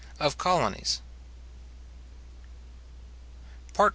[0.19, 0.99] OF COLONIES.
[3.75, 3.89] PART I.